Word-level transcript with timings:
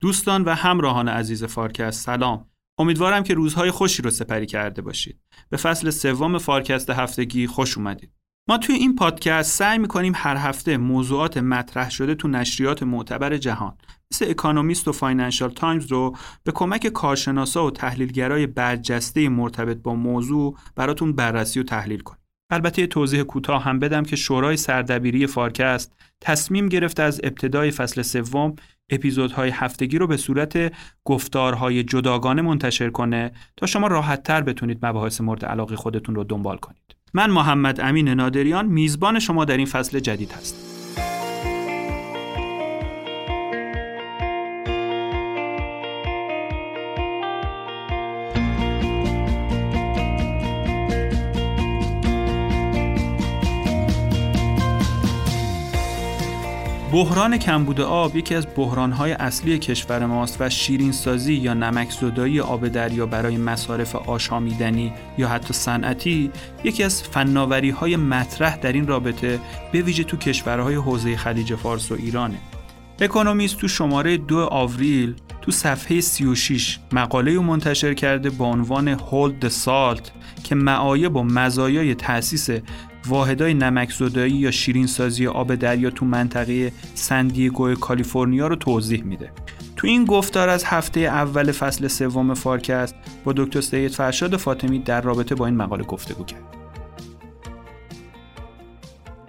دوستان 0.00 0.44
و 0.44 0.54
همراهان 0.54 1.08
عزیز 1.08 1.44
فارکست 1.44 2.04
سلام. 2.04 2.46
امیدوارم 2.78 3.22
که 3.22 3.34
روزهای 3.34 3.70
خوشی 3.70 4.02
رو 4.02 4.10
سپری 4.10 4.46
کرده 4.46 4.82
باشید. 4.82 5.20
به 5.48 5.56
فصل 5.56 5.90
سوم 5.90 6.38
فارکست 6.38 6.90
هفتگی 6.90 7.46
خوش 7.46 7.78
اومدید. 7.78 8.12
ما 8.48 8.58
توی 8.58 8.74
این 8.74 8.94
پادکست 8.94 9.58
سعی 9.58 9.78
می‌کنیم 9.78 10.12
هر 10.16 10.36
هفته 10.36 10.76
موضوعات 10.76 11.36
مطرح 11.36 11.90
شده 11.90 12.14
تو 12.14 12.28
نشریات 12.28 12.82
معتبر 12.82 13.36
جهان 13.36 13.76
مثل 14.12 14.30
اکانومیست 14.30 14.88
و 14.88 14.92
فاینانشال 14.92 15.50
تایمز 15.50 15.92
رو 15.92 16.16
به 16.44 16.52
کمک 16.52 16.86
کارشناسا 16.86 17.66
و 17.66 17.70
تحلیلگرای 17.70 18.46
برجسته 18.46 19.28
مرتبط 19.28 19.76
با 19.76 19.94
موضوع 19.94 20.58
براتون 20.74 21.12
بررسی 21.12 21.60
و 21.60 21.62
تحلیل 21.62 22.00
کنیم. 22.00 22.25
البته 22.50 22.82
یه 22.82 22.86
توضیح 22.86 23.22
کوتاه 23.22 23.62
هم 23.62 23.78
بدم 23.78 24.02
که 24.02 24.16
شورای 24.16 24.56
سردبیری 24.56 25.26
فارکست 25.26 25.92
تصمیم 26.20 26.68
گرفته 26.68 27.02
از 27.02 27.20
ابتدای 27.24 27.70
فصل 27.70 28.02
سوم 28.02 28.56
اپیزودهای 28.90 29.50
هفتگی 29.50 29.98
رو 29.98 30.06
به 30.06 30.16
صورت 30.16 30.72
گفتارهای 31.04 31.82
جداگانه 31.82 32.42
منتشر 32.42 32.90
کنه 32.90 33.32
تا 33.56 33.66
شما 33.66 33.86
راحتتر 33.86 34.40
بتونید 34.40 34.86
مباحث 34.86 35.20
مورد 35.20 35.44
علاقه 35.44 35.76
خودتون 35.76 36.14
رو 36.14 36.24
دنبال 36.24 36.56
کنید. 36.56 36.96
من 37.14 37.30
محمد 37.30 37.80
امین 37.80 38.08
نادریان 38.08 38.66
میزبان 38.66 39.18
شما 39.18 39.44
در 39.44 39.56
این 39.56 39.66
فصل 39.66 39.98
جدید 39.98 40.32
هستم. 40.32 40.75
بحران 56.96 57.36
کمبود 57.38 57.80
آب 57.80 58.16
یکی 58.16 58.34
از 58.34 58.46
بحرانهای 58.56 59.12
اصلی 59.12 59.58
کشور 59.58 60.06
ماست 60.06 60.36
و 60.40 60.50
شیرینسازی 60.50 61.34
یا 61.34 61.54
نمکزدایی 61.54 62.40
آب 62.40 62.68
دریا 62.68 63.06
برای 63.06 63.36
مصارف 63.36 63.96
آشامیدنی 63.96 64.92
یا 65.18 65.28
حتی 65.28 65.54
صنعتی 65.54 66.30
یکی 66.64 66.82
از 66.82 67.02
فناوری 67.02 67.70
های 67.70 67.96
مطرح 67.96 68.56
در 68.56 68.72
این 68.72 68.86
رابطه 68.86 69.40
به 69.72 69.82
ویژه 69.82 70.04
تو 70.04 70.16
کشورهای 70.16 70.74
حوزه 70.74 71.16
خلیج 71.16 71.54
فارس 71.54 71.92
و 71.92 71.94
ایرانه. 71.94 72.38
اکونومیست 73.00 73.58
تو 73.58 73.68
شماره 73.68 74.16
دو 74.16 74.38
آوریل 74.38 75.14
تو 75.42 75.52
صفحه 75.52 76.00
36 76.00 76.78
مقاله 76.92 77.38
منتشر 77.38 77.94
کرده 77.94 78.30
با 78.30 78.46
عنوان 78.46 78.98
Hold 78.98 79.44
the 79.44 79.50
Salt 79.64 80.10
که 80.44 80.54
معایب 80.54 81.16
و 81.16 81.22
مزایای 81.22 81.94
تأسیس 81.94 82.48
واحدای 83.08 83.54
نمکزدایی 83.54 84.32
یا 84.32 84.50
شیرینسازی 84.50 85.26
آب 85.26 85.54
دریا 85.54 85.90
تو 85.90 86.06
منطقه 86.06 86.72
سندیگو 86.94 87.74
کالیفرنیا 87.74 88.46
رو 88.46 88.56
توضیح 88.56 89.02
میده. 89.04 89.30
تو 89.76 89.86
این 89.86 90.04
گفتار 90.04 90.48
از 90.48 90.64
هفته 90.64 91.00
اول 91.00 91.52
فصل 91.52 91.88
سوم 91.88 92.34
فارکست 92.34 92.94
با 93.24 93.32
دکتر 93.36 93.60
سید 93.60 93.92
فرشاد 93.92 94.36
فاطمی 94.36 94.78
در 94.78 95.00
رابطه 95.00 95.34
با 95.34 95.46
این 95.46 95.56
مقاله 95.56 95.84
گفتگو 95.84 96.24
کرد. 96.24 96.55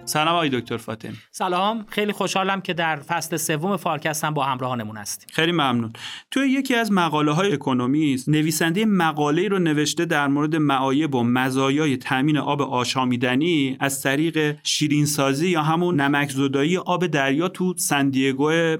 سلام 0.08 0.34
آقای 0.34 0.48
دکتر 0.48 0.76
فاطمی 0.76 1.16
سلام. 1.30 1.86
خیلی 1.88 2.12
خوشحالم 2.12 2.60
که 2.60 2.74
در 2.74 2.96
فصل 2.96 3.36
سوم 3.36 3.76
فارکستم 3.76 4.34
با 4.34 4.44
همراهانمون 4.44 4.96
هستیم. 4.96 5.28
خیلی 5.32 5.52
ممنون. 5.52 5.92
توی 6.30 6.50
یکی 6.50 6.74
از 6.74 6.92
مقاله 6.92 7.32
های 7.32 7.52
اکونومیست 7.52 8.28
نویسنده 8.28 8.84
مقاله 8.84 9.48
رو 9.48 9.58
نوشته 9.58 10.04
در 10.04 10.26
مورد 10.26 10.56
معایب 10.56 11.14
و 11.14 11.22
مزایای 11.22 11.96
تامین 11.96 12.38
آب 12.38 12.62
آشامیدنی 12.62 13.76
از 13.80 14.02
طریق 14.02 14.56
شیرینسازی 14.62 15.48
یا 15.48 15.62
همون 15.62 16.00
نمک 16.00 16.30
زدایی 16.30 16.76
آب 16.76 17.06
دریا 17.06 17.48
تو 17.48 17.74
سندیگو 17.76 18.76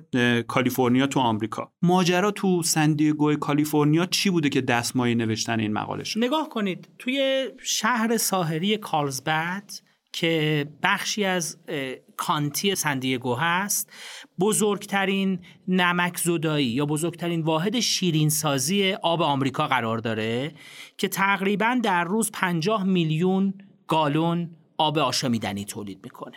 کالیفرنیا 0.48 1.06
تو 1.06 1.20
آمریکا. 1.20 1.72
ماجرا 1.82 2.30
تو 2.30 2.62
سندیگو 2.62 3.34
کالیفرنیا 3.34 4.06
چی 4.06 4.30
بوده 4.30 4.48
که 4.48 4.60
دستمایه 4.60 5.14
نوشتن 5.14 5.60
این 5.60 5.72
مقاله 5.72 6.04
شد؟ 6.04 6.18
نگاه 6.18 6.48
کنید 6.48 6.88
توی 6.98 7.48
شهر 7.62 8.16
ساحلی 8.16 8.76
کارلزبد 8.76 9.87
که 10.13 10.67
بخشی 10.83 11.24
از 11.24 11.58
کانتی 12.17 12.74
سندیگو 12.74 13.35
هست 13.35 13.92
بزرگترین 14.41 15.39
نمک 15.69 16.17
زدایی 16.17 16.67
یا 16.67 16.86
بزرگترین 16.86 17.41
واحد 17.41 17.80
شیرینسازی 17.80 18.92
آب 18.92 19.23
آمریکا 19.23 19.67
قرار 19.67 19.98
داره 19.98 20.52
که 20.98 21.08
تقریبا 21.08 21.80
در 21.83 22.05
روز 22.05 22.30
50 22.33 22.85
میلیون 22.85 23.55
گالون 23.89 24.51
آب 24.79 24.98
آشامیدنی 24.98 25.64
تولید 25.64 26.01
می‌کنه. 26.05 26.36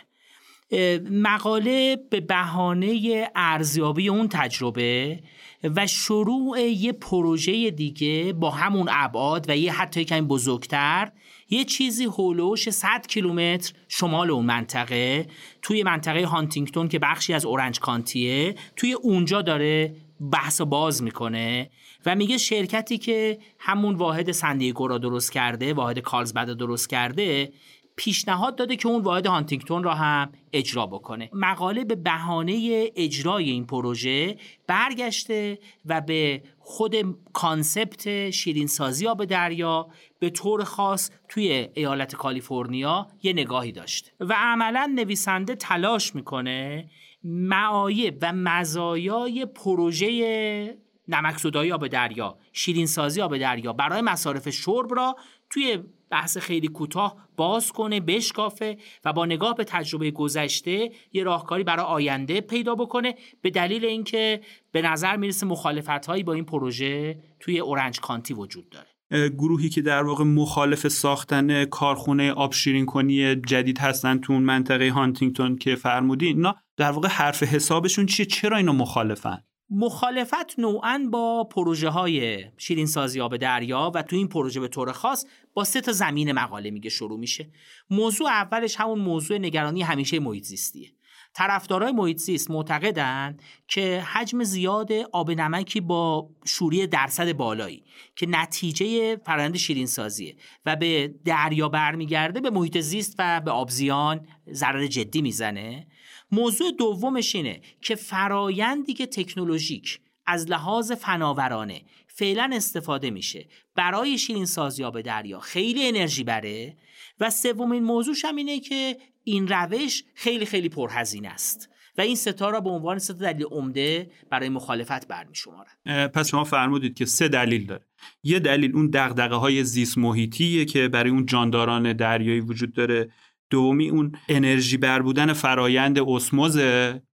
مقاله 1.10 1.96
به 2.10 2.20
بهانه 2.20 3.28
ارزیابی 3.34 4.08
اون 4.08 4.28
تجربه 4.28 5.22
و 5.64 5.86
شروع 5.86 6.60
یه 6.60 6.92
پروژه 6.92 7.70
دیگه 7.70 8.32
با 8.32 8.50
همون 8.50 8.88
ابعاد 8.90 9.50
و 9.50 9.56
یه 9.56 9.72
حتی 9.72 10.04
کمی 10.04 10.20
بزرگتر 10.20 11.12
یه 11.52 11.64
چیزی 11.64 12.04
هولوش 12.04 12.70
100 12.70 13.06
کیلومتر 13.06 13.72
شمال 13.88 14.30
اون 14.30 14.46
منطقه 14.46 15.26
توی 15.62 15.82
منطقه 15.82 16.26
هانتینگتون 16.26 16.88
که 16.88 16.98
بخشی 16.98 17.34
از 17.34 17.44
اورنج 17.44 17.80
کانتیه 17.80 18.54
توی 18.76 18.92
اونجا 18.92 19.42
داره 19.42 19.94
بحث 20.32 20.60
باز 20.60 21.02
می‌کنه 21.02 21.70
و 22.06 22.14
میگه 22.14 22.38
شرکتی 22.38 22.98
که 22.98 23.38
همون 23.58 23.94
واحد 23.94 24.32
سندیگو 24.32 24.88
را 24.88 24.98
درست 24.98 25.32
کرده 25.32 25.74
واحد 25.74 25.98
کارلزبد 25.98 26.50
درست 26.50 26.88
کرده 26.88 27.52
پیشنهاد 27.96 28.56
داده 28.56 28.76
که 28.76 28.88
اون 28.88 29.02
واحد 29.02 29.26
هانتینگتون 29.26 29.82
را 29.82 29.94
هم 29.94 30.32
اجرا 30.52 30.86
بکنه. 30.86 31.30
مقاله 31.32 31.84
به 31.84 31.94
بهانه 31.94 32.86
اجرای 32.96 33.50
این 33.50 33.66
پروژه 33.66 34.36
برگشته 34.66 35.58
و 35.86 36.00
به 36.00 36.42
خود 36.58 36.96
کانسپت 37.32 38.30
شیرینسازی 38.30 39.06
آب 39.06 39.24
دریا 39.24 39.88
به 40.18 40.30
طور 40.30 40.64
خاص 40.64 41.10
توی 41.28 41.68
ایالت 41.74 42.14
کالیفرنیا 42.14 43.06
یه 43.22 43.32
نگاهی 43.32 43.72
داشته 43.72 44.12
و 44.20 44.34
عملا 44.36 44.92
نویسنده 44.94 45.54
تلاش 45.54 46.14
می‌کنه 46.14 46.88
معایب 47.24 48.18
و 48.22 48.32
مزایای 48.32 49.46
پروژه 49.46 50.78
نمکزدایی 51.08 51.72
آب 51.72 51.86
دریا 51.86 52.38
شیرینسازی 52.52 53.20
آب 53.20 53.38
دریا 53.38 53.72
برای 53.72 54.00
مصارف 54.00 54.50
شرب 54.50 54.94
را 54.94 55.16
توی 55.50 55.78
بحث 56.12 56.38
خیلی 56.38 56.68
کوتاه 56.68 57.28
باز 57.36 57.72
کنه 57.72 58.00
بشکافه 58.00 58.76
و 59.04 59.12
با 59.12 59.26
نگاه 59.26 59.54
به 59.54 59.64
تجربه 59.64 60.10
گذشته 60.10 60.90
یه 61.12 61.24
راهکاری 61.24 61.64
برای 61.64 61.86
آینده 61.86 62.40
پیدا 62.40 62.74
بکنه. 62.74 63.14
به 63.42 63.50
دلیل 63.50 63.84
اینکه 63.84 64.40
به 64.72 64.82
نظر 64.82 65.16
می‌رسه 65.16 65.46
مخالفت 65.46 66.06
هایی 66.06 66.22
با 66.22 66.32
این 66.32 66.44
پروژه 66.44 67.18
توی 67.40 67.58
اورنج 67.58 68.00
کانتی 68.00 68.34
وجود 68.34 68.70
داره. 68.70 69.28
گروهی 69.28 69.68
که 69.68 69.82
در 69.82 70.02
واقع 70.02 70.24
مخالف 70.24 70.88
ساختن 70.88 71.64
کارخونه 71.64 72.32
آب 72.32 72.52
شیرین 72.52 72.86
کنی 72.86 73.36
جدید 73.36 73.78
هستن 73.78 74.18
تو 74.18 74.32
اون 74.32 74.42
منطقه 74.42 74.90
هانتینگتون 74.90 75.56
که 75.56 75.74
فرمودین 75.74 76.36
اینا 76.36 76.56
در 76.76 76.90
واقع 76.90 77.08
حرف 77.08 77.42
حسابشون 77.42 78.06
چیه؟ 78.06 78.26
چرا 78.26 78.56
اینا 78.56 78.72
مخالفن؟ 78.72 79.42
مخالفت 79.74 80.58
نوعا 80.58 81.08
با 81.10 81.44
پروژه 81.44 81.88
های 81.88 82.44
شیرین 82.58 82.86
سازی 82.86 83.20
آب 83.20 83.36
دریا 83.36 83.92
و 83.94 84.02
تو 84.02 84.16
این 84.16 84.28
پروژه 84.28 84.60
به 84.60 84.68
طور 84.68 84.92
خاص 84.92 85.26
با 85.54 85.64
سه 85.64 85.80
تا 85.80 85.92
زمین 85.92 86.32
مقاله 86.32 86.70
میگه 86.70 86.90
شروع 86.90 87.18
میشه. 87.18 87.50
موضوع 87.90 88.28
اولش 88.28 88.76
همون 88.76 88.98
موضوع 88.98 89.38
نگرانی 89.38 89.82
همیشه 89.82 90.20
محیط 90.20 90.44
زیستیه 90.44 90.92
طرفدارای 91.34 91.92
محیط 91.92 92.16
زیست 92.16 92.50
معتقدند 92.50 93.42
که 93.68 94.00
حجم 94.00 94.44
زیاد 94.44 94.92
آب 95.12 95.30
نمکی 95.30 95.80
با 95.80 96.30
شوری 96.44 96.86
درصد 96.86 97.32
بالایی 97.32 97.84
که 98.16 98.26
نتیجه 98.26 99.16
فرآیند 99.16 99.56
شیرین 99.56 99.86
سازیه 99.86 100.36
و 100.66 100.76
به 100.76 101.14
دریا 101.24 101.68
برمیگرده 101.68 102.40
به 102.40 102.50
محیط 102.50 102.78
زیست 102.78 103.14
و 103.18 103.40
به 103.40 103.50
آبزیان 103.50 104.26
ضرر 104.52 104.86
جدی 104.86 105.22
می‌زنه. 105.22 105.86
موضوع 106.32 106.72
دومش 106.78 107.34
اینه 107.34 107.60
که 107.80 107.94
فرایندی 107.94 108.94
که 108.94 109.06
تکنولوژیک 109.06 110.00
از 110.26 110.50
لحاظ 110.50 110.92
فناورانه 110.92 111.82
فعلا 112.06 112.50
استفاده 112.52 113.10
میشه 113.10 113.48
برای 113.74 114.18
شیرین 114.18 114.46
سازی 114.46 114.84
آب 114.84 115.00
دریا 115.00 115.40
خیلی 115.40 115.88
انرژی 115.88 116.24
بره. 116.24 116.76
و 117.20 117.30
سومین 117.30 117.84
موضوعش 117.84 118.24
هم 118.24 118.36
اینه 118.36 118.60
که 118.60 118.96
این 119.24 119.48
روش 119.48 120.04
خیلی 120.14 120.46
خیلی 120.46 120.68
پرهزینه 120.68 121.28
است. 121.28 121.68
و 121.98 122.00
این 122.00 122.16
ستا 122.16 122.50
را 122.50 122.60
به 122.60 122.70
عنوان 122.70 122.98
سه 122.98 123.12
دلیل 123.12 123.46
عمده 123.46 124.10
برای 124.30 124.48
مخالفت 124.48 125.08
برمیشمارن. 125.08 126.08
پس 126.08 126.28
شما 126.28 126.44
فرمودید 126.44 126.94
که 126.94 127.04
سه 127.04 127.28
دلیل 127.28 127.66
داره. 127.66 127.86
یه 128.22 128.38
دلیل 128.38 128.76
اون 128.76 128.90
دغدغه 128.90 129.34
های 129.34 129.64
زیست 129.64 129.98
محیطیه 129.98 130.64
که 130.64 130.88
برای 130.88 131.10
اون 131.10 131.26
جانداران 131.26 131.92
دریایی 131.92 132.40
وجود 132.40 132.72
داره. 132.72 133.10
دومی 133.52 133.88
اون 133.88 134.12
انرژی 134.28 134.76
بر 134.76 135.02
بودن 135.02 135.32
فرایند 135.32 135.98
اسموز 135.98 136.60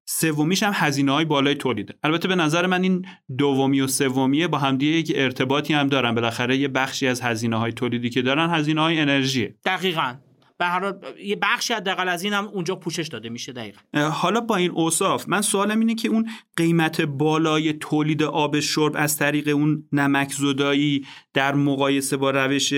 سومیش 0.06 0.64
هم 0.64 0.72
هزینه 0.76 1.12
های 1.12 1.26
بالای 1.26 1.56
تولیده. 1.56 1.94
البته 2.04 2.28
به 2.28 2.36
نظر 2.36 2.66
من 2.66 2.84
این 2.84 3.06
دومی 3.38 3.82
و 3.82 3.88
سومیه 3.88 4.48
با 4.48 4.58
همدیگه 4.58 4.98
یک 4.98 5.12
ارتباطی 5.16 5.74
هم 5.74 5.88
دارن. 5.88 6.16
بالاخره 6.16 6.58
یه 6.58 6.68
بخشی 6.68 7.08
از 7.08 7.22
هزینه 7.22 7.58
های 7.58 7.72
تولیدی 7.72 8.10
که 8.10 8.22
دارن 8.22 8.50
هزینه 8.50 8.82
های 8.82 9.00
انرژی 9.00 9.54
دقیقا. 9.66 10.16
به 10.58 10.66
هر 10.66 10.94
یه 11.24 11.36
بخشی 11.36 11.74
حداقل 11.74 12.10
از 12.10 12.24
این 12.24 12.34
هم 12.34 12.48
اونجا 12.48 12.76
پوشش 12.76 13.08
داده 13.08 13.30
میشه 13.30 13.54
دقیقا. 13.54 13.80
حالا 14.10 14.42
با 14.42 14.56
این 14.56 14.72
اوصاف 14.72 15.30
من 15.30 15.42
سوالم 15.42 15.80
اینه 15.80 15.96
که 15.96 16.10
اون 16.10 16.30
قیمت 16.56 17.02
بالای 17.02 17.74
تولید 17.74 18.24
آب 18.24 18.60
شرب 18.60 18.94
از 18.96 19.18
طریق 19.18 19.48
اون 19.48 19.84
نمک 19.92 20.32
زدایی 20.32 21.06
در 21.34 21.56
مقایسه 21.56 22.18
با 22.18 22.32
روش 22.32 22.74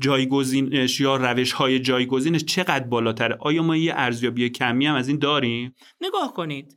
جایگزینش 0.00 1.00
یا 1.00 1.16
روش 1.16 1.52
های 1.52 1.80
جایگزینش 1.80 2.44
چقدر 2.44 2.84
بالاتره؟ 2.84 3.36
آیا 3.40 3.62
ما 3.62 3.76
یه 3.76 3.92
ارزیابی 3.96 4.50
کمی 4.50 4.86
هم 4.86 4.94
از 4.94 5.08
این 5.08 5.18
داریم؟ 5.18 5.74
نگاه 6.00 6.34
کنید. 6.34 6.76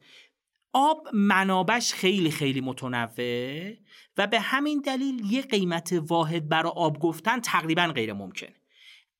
آب 0.73 1.07
منابش 1.13 1.93
خیلی 1.93 2.31
خیلی 2.31 2.61
متنوع 2.61 3.73
و 4.17 4.27
به 4.27 4.39
همین 4.39 4.81
دلیل 4.81 5.31
یه 5.31 5.41
قیمت 5.41 5.93
واحد 6.07 6.49
برای 6.49 6.71
آب 6.75 6.99
گفتن 6.99 7.39
تقریبا 7.39 7.87
غیر 7.87 8.13
ممکنه 8.13 8.55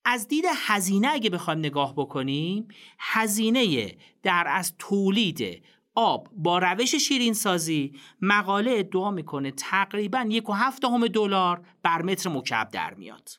از 0.06 0.28
دید 0.28 0.46
هزینه 0.56 1.08
اگه 1.08 1.30
بخوایم 1.30 1.60
نگاه 1.60 1.94
بکنیم 1.96 2.68
هزینه 3.00 3.96
در 4.24 4.46
از 4.48 4.74
تولید 4.80 5.64
آب 5.96 6.30
با 6.34 6.58
روش 6.60 6.96
شیرین 6.96 7.34
سازی 7.34 7.94
مقاله 8.22 8.72
ادعا 8.72 9.12
می‌کنه 9.12 9.52
تقریبا 9.52 10.26
یک 10.30 10.50
و 10.50 10.54
هفت 10.54 10.82
دلار 11.14 11.66
بر 11.84 12.02
متر 12.02 12.30
مکعب 12.30 12.70
در 12.70 12.94
میاد. 12.94 13.30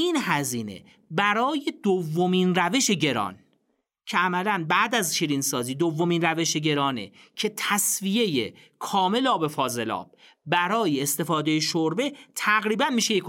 این 0.00 0.16
هزینه 0.20 0.84
برای 1.10 1.72
دومین 1.82 2.54
روش 2.54 2.90
گران. 2.90 3.38
که 4.06 4.18
عملا 4.18 4.66
بعد 4.68 4.94
از 4.94 5.16
شیرین 5.16 5.40
سازی 5.40 5.74
دومین 5.74 6.22
روش 6.22 6.56
گرانه 6.56 7.12
که 7.36 7.52
تصویه 7.56 8.54
کامل 8.78 9.26
آب 9.26 9.46
فاضلاب 9.46 10.14
برای 10.46 11.02
استفاده 11.02 11.60
شربه 11.60 12.12
تقریبا 12.34 12.90
میشه 12.90 13.14
یک 13.14 13.24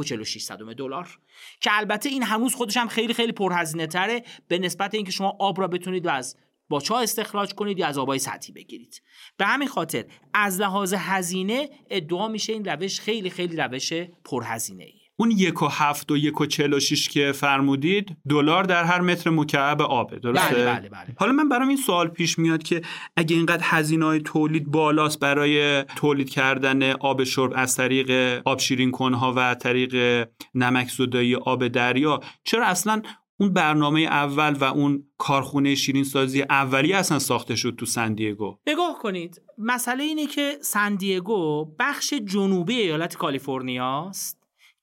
دلار. 0.77 1.19
که 1.62 1.69
البته 1.74 2.10
این 2.10 2.24
هنوز 2.24 2.56
خودش 2.56 2.77
هم 2.77 2.88
خیلی 2.88 3.13
خیلی 3.13 3.31
پرهزینه 3.31 3.88
تره 3.88 4.24
به 4.48 4.57
نسبت 4.57 4.94
اینکه 4.94 5.12
شما 5.12 5.36
آب 5.39 5.62
را 5.62 5.68
بتونید 5.68 6.06
و 6.06 6.10
از 6.10 6.38
با 6.69 6.80
چا 6.80 7.00
استخراج 7.00 7.54
کنید 7.54 7.80
یا 7.80 7.88
از 7.88 7.98
آبای 7.98 8.19
سطحی 8.19 8.54
بگیرید. 8.54 9.01
به 9.38 9.45
همین 9.45 9.68
خاطر 9.68 10.06
از 10.33 10.62
لحاظ 10.62 10.94
هزینه 10.94 11.69
ادعا 11.89 12.27
میشه 12.27 12.54
این 12.54 12.65
روش 12.65 13.00
خیلی 13.00 13.30
خیلی 13.30 13.56
روش 13.56 13.94
پرهزینه 14.24 14.83
ای 14.83 14.99
اون 15.19 15.31
یک 15.31 15.62
و 15.62 15.68
هفت 15.68 16.12
و 16.12 16.18
یک 16.18 16.42
و 16.42 16.45
چل 16.45 16.74
و 16.74 16.80
شیش 16.80 17.10
که 17.10 17.31
فرمودید 17.31 18.18
دلار 18.30 18.63
در 18.63 18.83
هر 18.83 19.01
متر 19.01 19.30
مکعب 19.30 19.81
آبه 19.81 20.19
درسته؟ 20.19 20.56
بله 20.56 20.66
بله 20.66 20.89
بله. 20.89 21.16
حالا 21.18 21.31
من 21.31 21.50
برام 21.50 21.68
این 21.68 21.77
سوال 21.77 22.07
پیش 22.07 22.39
میاد 22.39 22.63
که 22.63 22.81
اگه 23.16 23.36
اینقدر 23.36 23.63
هزینه 23.63 24.06
های 24.06 24.19
تولید 24.19 24.71
بالاست 24.71 25.19
برای 25.19 25.83
تولید 25.83 26.30
کردن 26.30 26.92
آب 26.92 27.24
شرب 27.24 27.54
از 27.56 27.75
طریق 27.75 28.42
آب 28.45 28.60
شیرین 28.60 28.92
کنها 28.92 29.33
و 29.36 29.56
طریق 29.56 30.27
نمک 30.56 30.89
زدایی 30.89 31.36
آب 31.36 31.68
دریا 31.68 32.19
چرا 32.44 32.65
اصلا 32.65 33.01
اون 33.39 33.54
برنامه 33.54 34.01
اول 34.01 34.54
و 34.54 34.63
اون 34.63 35.04
کارخونه 35.18 35.75
شیرین 35.75 36.04
سازی 36.04 36.42
اولی 36.42 36.94
اصلا 36.94 37.19
ساخته 37.19 37.56
شد 37.56 37.75
تو 37.77 37.86
سندیگو 37.86 38.57
نگاه 38.68 39.00
کنید 39.00 39.42
مسئله 39.57 40.04
اینه 40.04 40.27
که 40.27 40.57
سندیگو 40.62 41.65
بخش 41.80 42.13
جنوبی 42.13 42.75
ایالت 42.75 43.15
کالیفرنیا 43.15 44.12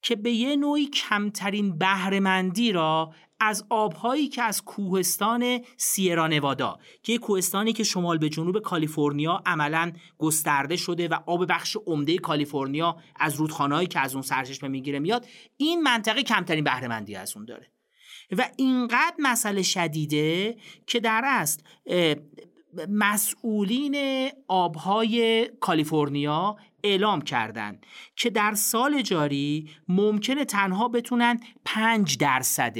که 0.06 0.17
به 0.17 0.31
یه 0.31 0.56
نوعی 0.56 0.87
کمترین 0.87 1.79
بهرهمندی 1.79 2.73
را 2.73 3.14
از 3.41 3.64
آبهایی 3.70 4.29
که 4.29 4.43
از 4.43 4.64
کوهستان 4.64 5.61
سیرا 5.76 6.26
نوادا 6.26 6.79
که 7.03 7.19
کوهستانی 7.19 7.73
که 7.73 7.85
شمال 7.85 8.19
به 8.19 8.29
جنوب 8.29 8.58
کالیفرنیا 8.58 9.43
عملا 9.47 9.93
گسترده 10.19 10.76
شده 10.76 11.08
و 11.08 11.19
آب 11.26 11.47
بخش 11.49 11.76
عمده 11.87 12.19
کالیفرنیا 12.19 12.97
از 13.17 13.35
رودخانهایی 13.35 13.87
که 13.87 14.00
از 14.00 14.14
اون 14.14 14.23
سرچشمه 14.23 14.69
می‌گیره 14.69 14.99
میاد 14.99 15.26
این 15.56 15.82
منطقه 15.82 16.23
کمترین 16.23 16.64
بهرهمندی 16.64 17.14
از 17.14 17.37
اون 17.37 17.44
داره. 17.44 17.70
و 18.38 18.49
اینقدر 18.56 19.14
مسئله 19.19 19.62
شدیده 19.62 20.56
که 20.87 21.00
در 21.00 21.23
اصل 21.25 21.62
مسئولین 22.88 23.97
آبهای 24.49 25.47
کالیفرنیا 25.61 26.56
اعلام 26.87 27.21
کردند 27.23 27.87
که 28.17 28.31
در 28.31 28.55
سال 28.55 29.03
جاری 29.03 29.71
ممکنه 29.88 30.44
تنها 30.44 30.88
بتونن 30.88 31.41
5 31.65 32.17
درصد 32.17 32.77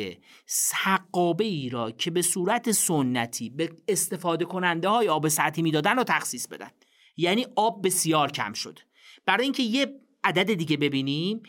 حقابه 0.75 1.45
ای 1.45 1.69
را 1.69 1.91
که 1.91 2.11
به 2.11 2.23
صورت 2.23 2.71
سنتی 2.71 3.51
به 3.51 3.71
استفاده 3.89 4.45
کننده 4.45 4.89
های 4.89 5.09
آب 5.09 5.29
سطحی 5.29 5.63
می‌دادن 5.63 5.97
رو 5.97 6.05
تخصیص 6.05 6.47
بدن. 6.49 6.71
یعنی 7.17 7.47
آب 7.57 7.87
بسیار 7.87 8.31
کم 8.31 8.53
شد. 8.53 8.79
برای 9.27 9.45
اینکه 9.45 9.63
یه 9.63 9.87
عدد 10.25 10.55
دیگه 10.55 10.77
ببینیم 10.77 11.43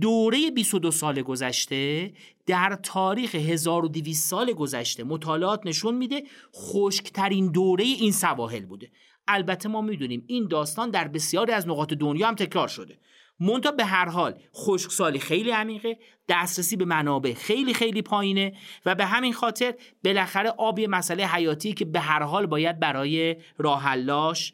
دوره 0.00 0.50
22 0.50 0.90
سال 0.90 1.22
گذشته 1.22 2.12
در 2.46 2.78
تاریخ 2.82 3.34
1200 3.34 4.30
سال 4.30 4.52
گذشته 4.52 5.04
مطالعات 5.04 5.60
نشون 5.64 5.94
میده 5.94 6.22
خشکترین 6.54 7.52
دوره 7.52 7.84
این 7.84 8.12
سواحل 8.12 8.64
بوده. 8.64 8.90
البته 9.28 9.68
ما 9.68 9.80
می‌دونیم 9.80 10.24
این 10.26 10.48
داستان 10.48 10.90
در 10.90 11.08
بسیاری 11.08 11.52
از 11.52 11.68
نقاط 11.68 11.94
دنیا 11.94 12.28
هم 12.28 12.34
تکرار 12.34 12.68
شده. 12.68 12.98
مونتا 13.40 13.70
به 13.70 13.84
هر 13.84 14.08
حال 14.08 14.34
خشکسالی 14.54 15.18
خیلی 15.18 15.50
عمیقه 15.50 15.98
دسترسی 16.28 16.76
به 16.76 16.84
منابع 16.84 17.34
خیلی 17.34 17.74
خیلی 17.74 18.02
پایینه 18.02 18.52
و 18.86 18.94
به 18.94 19.06
همین 19.06 19.32
خاطر 19.32 19.74
بالاخره 20.04 20.50
آب 20.50 20.78
یه 20.78 20.88
مسئله 20.88 21.26
حیاتی 21.26 21.72
که 21.72 21.84
به 21.84 22.00
هر 22.00 22.22
حال 22.22 22.46
باید 22.46 22.80
برای 22.80 23.36
راهلاش 23.58 24.52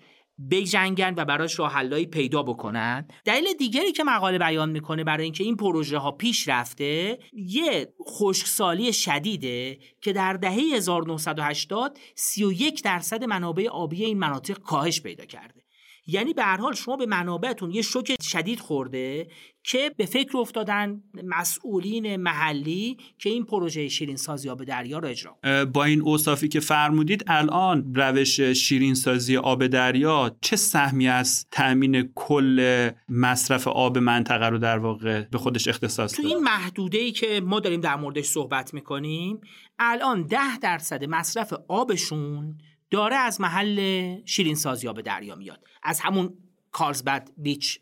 بجنگن 0.50 1.14
و 1.16 1.24
براش 1.24 1.60
حلایی 1.60 2.06
پیدا 2.06 2.42
بکنن. 2.42 3.08
دلیل 3.24 3.52
دیگری 3.58 3.92
که 3.92 4.04
مقاله 4.04 4.38
بیان 4.38 4.70
می‌کنه 4.70 5.04
برای 5.04 5.24
اینکه 5.24 5.44
این 5.44 5.56
پروژه 5.56 5.98
ها 5.98 6.12
پیش 6.12 6.48
رفته 6.48 7.18
یه 7.32 7.94
خشکسالی 8.08 8.92
شدیده 8.92 9.78
که 10.00 10.12
در 10.12 10.32
دهه 10.32 10.52
1980 10.52 11.98
31 12.14 12.82
درصد 12.82 13.24
منابع 13.24 13.68
آبی 13.68 14.04
این 14.04 14.18
مناطق 14.18 14.58
کاهش 14.58 15.00
پیدا 15.00 15.24
کرده. 15.24 15.59
یعنی 16.12 16.34
به 16.34 16.42
هر 16.42 16.56
حال 16.56 16.74
شما 16.74 16.96
به 16.96 17.06
منابعتون 17.06 17.70
یه 17.70 17.82
شوک 17.82 18.22
شدید 18.22 18.60
خورده 18.60 19.28
که 19.64 19.90
به 19.96 20.06
فکر 20.06 20.38
افتادن 20.38 21.02
مسئولین 21.24 22.16
محلی 22.16 22.96
که 23.18 23.30
این 23.30 23.44
پروژه 23.44 23.88
شیرین 23.88 24.16
سازی 24.16 24.48
آب 24.48 24.64
دریا 24.64 24.98
رو 24.98 25.08
اجرا 25.08 25.66
با 25.72 25.84
این 25.84 26.02
اوصافی 26.02 26.48
که 26.48 26.60
فرمودید 26.60 27.24
الان 27.26 27.94
روش 27.94 28.40
شیرین 28.40 28.94
سازی 28.94 29.36
آب 29.36 29.66
دریا 29.66 30.36
چه 30.40 30.56
سهمی 30.56 31.08
از 31.08 31.46
تامین 31.50 32.12
کل 32.14 32.90
مصرف 33.08 33.68
آب 33.68 33.98
منطقه 33.98 34.48
رو 34.48 34.58
در 34.58 34.78
واقع 34.78 35.22
به 35.22 35.38
خودش 35.38 35.68
اختصاص 35.68 36.12
تو 36.12 36.26
این 36.26 36.38
محدوده 36.38 36.98
ای 36.98 37.12
که 37.12 37.40
ما 37.40 37.60
داریم 37.60 37.80
در 37.80 37.96
موردش 37.96 38.24
صحبت 38.24 38.74
می‌کنیم 38.74 39.40
الان 39.78 40.22
ده 40.22 40.58
درصد 40.58 41.04
مصرف 41.04 41.52
آبشون 41.68 42.58
داره 42.90 43.16
از 43.16 43.40
محل 43.40 44.16
شیرین 44.24 44.54
سازی 44.54 44.88
آب 44.88 45.00
دریا 45.00 45.34
میاد. 45.34 45.64
از 45.82 46.00
همون 46.00 46.34
کارلزبد 46.72 47.30
بیچ 47.36 47.80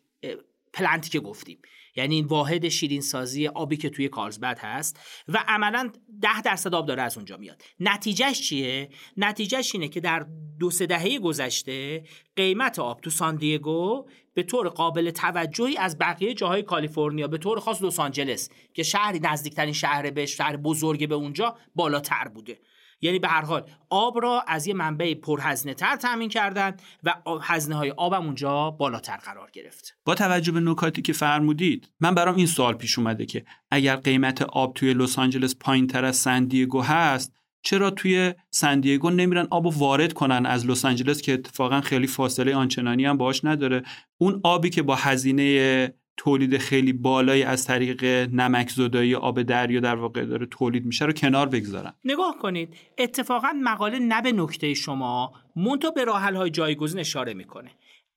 پلنتی 0.72 1.10
که 1.10 1.20
گفتیم. 1.20 1.59
یعنی 1.97 2.23
واحد 2.23 2.68
شیرین 2.68 3.00
سازی 3.00 3.47
آبی 3.47 3.76
که 3.76 3.90
توی 3.90 4.09
کارلزبد 4.09 4.59
هست 4.59 5.00
و 5.28 5.44
عملا 5.49 5.92
ده 6.23 6.42
درصد 6.42 6.75
آب 6.75 6.87
داره 6.87 7.02
از 7.02 7.16
اونجا 7.16 7.37
میاد. 7.37 7.62
نتیجهش 7.80 8.40
چیه؟ 8.40 8.88
نتیجهش 9.16 9.75
اینه 9.75 9.88
که 9.88 10.00
در 10.00 10.26
دو 10.59 10.71
سه 10.71 10.87
دهه 10.87 11.18
گذشته 11.18 12.04
قیمت 12.37 12.78
آب 12.78 13.00
تو 13.00 13.11
ساندیگو 13.11 14.09
به 14.35 14.42
طور 14.42 14.68
قابل 14.68 15.11
توجهی 15.11 15.76
از 15.76 15.99
بقیه 15.99 16.35
جاهای 16.35 16.62
کالیفرنیا 16.62 17.28
به 17.28 17.38
طور 17.38 17.61
خاص 17.61 17.83
لس 17.83 18.00
آنجلس 18.00 18.50
که 18.75 18.83
شهری 18.83 19.21
نزدیکترین 19.23 19.73
شهر 19.73 20.11
به 20.11 20.26
شهر 20.26 20.56
بزرگ 20.56 21.09
به 21.09 21.14
اونجا 21.14 21.56
بالاتر 21.75 22.28
بوده. 22.28 22.59
یعنی 23.00 23.19
به 23.19 23.28
هر 23.28 23.43
حال 23.43 23.71
آب 23.90 24.23
را 24.23 24.45
از 24.49 24.67
یه 24.67 24.75
منبع 24.75 25.14
پرهزینه 25.14 25.75
تر 25.75 25.97
تامین 25.97 26.28
کردن 26.28 26.76
و 27.02 27.14
هزینه 27.43 27.76
های 27.76 27.90
آبم 27.90 28.25
اونجا 28.25 28.71
بالاتر 28.71 29.17
قرار 29.17 29.50
گرفت. 29.52 29.97
با 30.05 30.14
توجه 30.14 30.52
به 30.52 30.61
نکاتی 30.61 31.02
که 31.02 31.12
فرمودید 31.12 31.90
من 32.00 32.14
برام 32.14 32.37
این 32.37 32.47
سوال 32.47 32.75
پیش 32.75 32.99
اومده 32.99 33.26
که 33.26 33.45
اگر 33.71 33.97
قیمت 33.97 34.43
آب 34.43 34.75
توی 34.75 34.95
لس 34.95 35.19
آنجلس 35.19 35.57
پایین 35.61 35.87
تر 35.87 36.05
از 36.05 36.17
سندیگو 36.17 36.83
هست 36.83 37.38
چرا 37.62 37.90
توی 37.90 38.35
سندیگو 38.50 39.11
نمیرن 39.11 39.47
آب 39.50 39.67
وارد 39.67 40.12
کنن 40.12 40.47
از 40.47 40.67
لس 40.67 40.85
آنجلس 40.85 41.23
که 41.23 41.33
اتفاقا 41.33 41.81
خیلی 41.81 42.07
فاصله 42.07 42.55
آنچنانی 42.55 43.05
هم 43.05 43.17
باش 43.17 43.45
نداره؟ 43.45 43.83
اون 44.19 44.40
آبی 44.45 44.71
که 44.71 44.83
با 44.83 44.95
هزینه 44.95 45.95
تولید 46.18 46.58
خیلی 46.58 46.92
بالایی 46.92 47.42
از 47.42 47.66
طریق 47.66 48.04
نمک 48.32 48.70
زدایی 48.70 49.14
آب 49.14 49.42
دریا 49.42 49.80
در 49.80 49.94
واقع 49.96 50.25
داره 50.25 50.46
تولید 50.46 50.87
میشه 50.87 51.04
رو 51.04 51.12
کنار 51.12 51.48
بگذارن. 51.48 51.92
نگاه 52.04 52.38
کنید 52.38 52.76
اتفاقا 52.98 53.52
مقاله 53.62 53.98
نه 53.98 54.22
به 54.22 54.32
نکته 54.32 54.75
شما 54.75 55.32
مونتا 55.56 55.90
به 55.90 56.04
راه 56.04 56.22
های 56.22 56.50
جایگزین 56.50 57.00
اشاره 57.00 57.34
می‌کنه. 57.34 57.70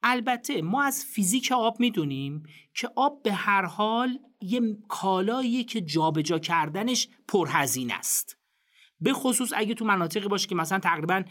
البته 0.04 0.62
ما 0.62 0.84
از 0.84 1.06
فیزیک 1.06 1.52
آب 1.52 1.80
می‌دونیم 1.80 2.44
که 2.74 2.90
آب 2.96 3.24
به 3.24 3.34
هر 3.34 3.66
حال 3.66 4.20
یه 4.42 4.62
کالاییه 4.88 5.64
که 5.64 5.82
جابجا 5.82 6.40
کردنش 6.40 7.08
پرهزینه 7.28 7.94
است. 7.94 8.38
به 9.02 9.14
خصوص 9.14 9.54
اگه 9.56 9.74
تو 9.74 9.86
مناطقی 9.86 10.28
باشه 10.28 10.48
که 10.48 10.56
مثلا 10.56 10.80
تقریبا 10.80 11.24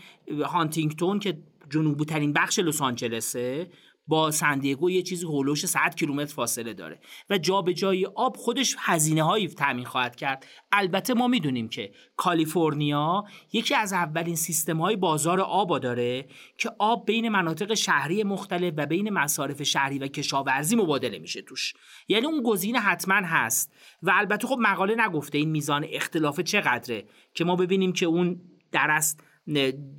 هانتینگتون 0.44 1.18
که 1.18 1.38
جنوبی 1.70 2.04
ترین 2.04 2.32
بخش 2.32 2.58
لس 2.58 2.82
آنجلسه 2.82 3.70
با 4.10 4.30
سندیگو 4.30 4.90
یه 4.90 5.02
چیزی 5.02 5.26
هولوش 5.26 5.66
100 5.66 5.94
کیلومتر 5.94 6.34
فاصله 6.34 6.74
داره 6.74 7.00
و 7.30 7.38
جابجایی 7.38 8.06
آب 8.06 8.36
خودش 8.36 8.76
هزینه 8.78 9.22
هایی 9.22 9.48
تامین 9.48 9.84
خواهد 9.84 10.16
کرد. 10.16 10.46
البته 10.72 11.14
ما 11.14 11.28
می‌دونیم 11.28 11.68
که 11.68 11.92
کالیفرنیا 12.16 13.24
یکی 13.52 13.74
از 13.74 13.92
اولین 13.92 14.36
سیستم 14.36 14.80
های 14.80 14.96
بازار 14.96 15.40
آب 15.40 15.78
داره 15.78 16.28
که 16.58 16.70
آب 16.78 17.06
بین 17.06 17.28
مناطق 17.28 17.74
شهری 17.74 18.24
مختلف 18.24 18.74
و 18.76 18.86
بین 18.86 19.10
مصارف 19.10 19.62
شهری 19.62 19.98
و 19.98 20.06
کشاورزی 20.06 20.76
مبادله 20.76 21.18
میشه 21.18 21.42
توش. 21.42 21.74
یعنی 22.08 22.26
اون 22.26 22.42
گزینه 22.42 22.78
حتما 22.78 23.14
هست 23.14 23.72
و 24.02 24.10
البته 24.14 24.46
خب 24.46 24.56
مقاله 24.60 25.06
نگفته 25.06 25.38
این 25.38 25.50
میزان 25.50 25.86
اختلاف 25.90 26.40
چقدره 26.40 27.04
که 27.34 27.44
ما 27.44 27.56
ببینیم 27.56 27.92
که 27.92 28.06
اون 28.06 28.40
درست 28.72 29.22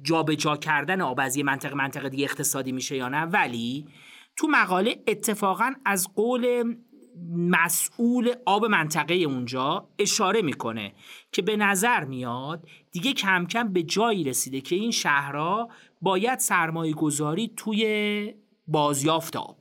جابجا 0.04 0.58
کردن 0.58 1.02
آب 1.02 1.20
از 1.20 1.38
یه 1.38 1.44
منطقه 1.44 1.76
منطقه 1.76 2.10
دیگه 2.10 2.24
اقتصادی 2.24 2.72
میشه 2.72 2.96
یا 2.96 3.10
نه. 3.10 3.22
ولی 3.22 3.88
تو 4.36 4.48
مقاله 4.48 5.04
اتفاقا 5.08 5.74
از 5.86 6.14
قول 6.16 6.76
مسئول 7.36 8.34
آب 8.46 8.66
منطقه 8.66 9.14
اونجا 9.14 9.90
اشاره 10.00 10.42
می‌کنه 10.42 10.94
که 11.32 11.42
به 11.42 11.58
نظر 11.58 12.04
میاد 12.04 12.68
دیگه 12.92 13.14
کم 13.14 13.46
کم 13.46 13.74
به 13.74 13.84
جایی 13.84 14.24
رسیده 14.24 14.62
که 14.62 14.76
این 14.76 14.92
شهرها 14.92 15.70
باید 16.02 16.40
سرمایه 16.40 16.94
گذاری 16.94 17.54
توی 17.58 18.34
بازیافت 18.68 19.36
آب. 19.36 19.58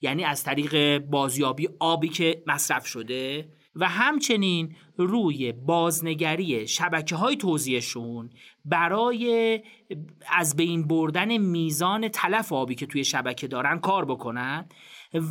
یعنی 0.00 0.24
از 0.24 0.44
طریق 0.44 0.98
بازیابی 0.98 1.68
آبی 1.78 2.08
که 2.08 2.42
مصرف 2.46 2.86
شده 2.86 3.48
و 3.76 3.88
همچنین 3.88 4.76
روی 4.96 5.52
بازنگری 5.52 6.68
شبکه 6.68 7.16
های 7.16 7.36
توزیعشون 7.36 8.30
برای 8.64 9.62
از 10.32 10.56
بین 10.56 10.86
بردن 10.86 11.36
میزان 11.36 12.08
تلف 12.08 12.52
آبی 12.52 12.74
که 12.74 12.86
توی 12.86 13.04
شبکه 13.04 13.48
دارن 13.48 13.78
کار 13.78 14.04
بکنن 14.04 14.68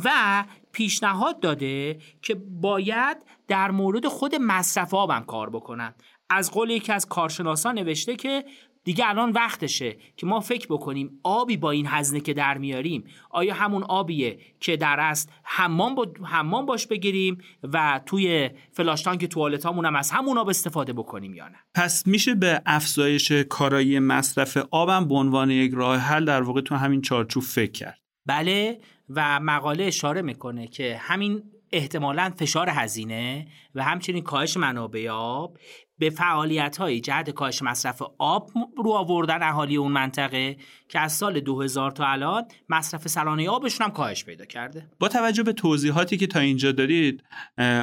و 0.04 0.44
پیشنهاد 0.72 1.40
داده 1.40 1.98
که 2.22 2.34
باید 2.60 3.16
در 3.48 3.70
مورد 3.70 4.06
خود 4.06 4.34
مصرف 4.34 4.94
آبم 4.94 5.24
کار 5.24 5.50
بکنن. 5.50 5.94
از 6.30 6.50
قول 6.50 6.70
یکی 6.70 6.92
از 6.92 7.06
کارشناسان 7.06 7.74
نوشته 7.74 8.16
که 8.16 8.44
دیگه 8.86 9.08
الان 9.08 9.30
وقتشه 9.30 9.96
که 10.16 10.26
ما 10.26 10.40
فکر 10.40 10.66
بکنیم 10.70 11.20
آبی 11.22 11.56
با 11.56 11.70
این 11.70 11.86
هزینه 11.86 12.20
که 12.20 12.34
در 12.34 12.58
میاریم 12.58 13.04
آیا 13.30 13.54
همون 13.54 13.82
آبیه 13.82 14.38
که 14.60 14.76
در 14.76 15.00
است 15.00 15.32
حمام 15.42 15.94
با 15.94 16.06
حمام 16.24 16.66
باش 16.66 16.86
بگیریم 16.86 17.38
و 17.62 18.00
توی 18.06 18.50
فلاش 18.72 19.02
تانک 19.02 19.24
توالتامون 19.24 19.84
هم 19.84 19.96
از 19.96 20.10
همون 20.10 20.38
آب 20.38 20.48
استفاده 20.48 20.92
بکنیم 20.92 21.34
یا 21.34 21.48
نه؟ 21.48 21.56
پس 21.74 22.06
میشه 22.06 22.34
به 22.34 22.62
افزایش 22.66 23.32
کارایی 23.32 23.98
مصرف 23.98 24.56
آبم 24.70 25.08
به 25.08 25.14
عنوان 25.14 25.50
یک 25.50 25.72
راه 25.74 25.98
حل 25.98 26.24
در 26.24 26.42
واقع 26.42 26.60
تو 26.60 26.74
همین 26.74 27.00
چارچوب 27.00 27.42
فکر 27.42 27.72
کرد. 27.72 27.98
بله 28.26 28.80
و 29.10 29.40
مقاله 29.40 29.84
اشاره 29.84 30.22
می‌کنه 30.22 30.66
که 30.66 30.96
همین 31.00 31.42
احتمالا 31.72 32.32
فشار 32.36 32.68
هزینه 32.68 33.46
و 33.74 33.82
همچنین 33.82 34.22
کاهش 34.22 34.56
منابع 34.56 35.08
آب 35.10 35.58
به 35.98 36.10
فعالیت 36.10 36.76
های 36.76 37.00
جهت 37.00 37.30
کاهش 37.30 37.62
مصرف 37.62 38.02
آب 38.18 38.50
رو 38.76 38.90
آوردن 38.90 39.42
اهالی 39.42 39.76
اون 39.76 39.92
منطقه 39.92 40.56
که 40.88 41.00
از 41.00 41.12
سال 41.12 41.40
2000 41.40 41.90
تا 41.90 42.06
الان 42.06 42.44
مصرف 42.68 43.08
سالانه 43.08 43.48
آبشون 43.48 43.86
هم 43.86 43.92
کاهش 43.92 44.24
پیدا 44.24 44.44
کرده. 44.44 44.88
با 44.98 45.08
توجه 45.08 45.42
به 45.42 45.52
توضیحاتی 45.52 46.16
که 46.16 46.26
تا 46.26 46.40
اینجا 46.40 46.72
دارید 46.72 47.22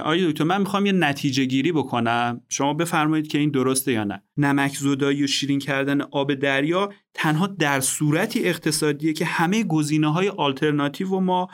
آیا 0.05 0.31
دکتر 0.31 0.43
من 0.43 0.61
می‌خوام 0.61 0.85
یه 0.85 0.91
نتیجه 0.91 1.45
گیری 1.45 1.71
بکنم. 1.71 2.41
شما 2.49 2.73
بفرمایید 2.73 3.27
که 3.27 3.37
این 3.37 3.51
درسته 3.51 3.91
یا 3.91 4.03
نه. 4.03 4.23
نمک 4.37 4.75
زدایی 4.75 5.23
و 5.23 5.27
شیرین 5.27 5.59
کردن 5.59 6.01
آب 6.01 6.33
دریا 6.33 6.89
تنها 7.13 7.47
در 7.47 7.79
صورتی 7.79 8.43
اقتصادیه 8.45 9.13
که 9.13 9.25
همه 9.25 9.63
گزینه 9.63 10.13
های 10.13 10.29
آلترناتیو 10.29 11.19
ما 11.19 11.47